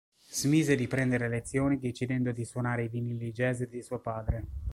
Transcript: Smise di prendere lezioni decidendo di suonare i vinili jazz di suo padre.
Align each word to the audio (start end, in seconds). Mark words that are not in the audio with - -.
Smise 0.31 0.73
di 0.75 0.87
prendere 0.87 1.29
lezioni 1.29 1.77
decidendo 1.77 2.31
di 2.31 2.43
suonare 2.43 2.85
i 2.85 2.89
vinili 2.89 3.31
jazz 3.31 3.61
di 3.65 3.83
suo 3.83 3.99
padre. 3.99 4.45